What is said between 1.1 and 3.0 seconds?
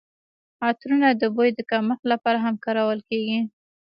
د بوی د کمښت لپاره هم کارول